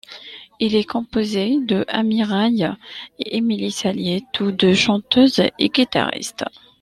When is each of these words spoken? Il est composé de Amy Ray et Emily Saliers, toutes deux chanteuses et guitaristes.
Il 0.59 0.73
est 0.73 0.83
composé 0.83 1.59
de 1.59 1.85
Amy 1.87 2.23
Ray 2.23 2.63
et 3.19 3.37
Emily 3.37 3.69
Saliers, 3.71 4.25
toutes 4.33 4.55
deux 4.55 4.73
chanteuses 4.73 5.43
et 5.59 5.69
guitaristes. 5.69 6.43